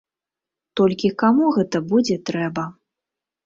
[0.81, 2.69] Толькі каму гэта будзе трэба?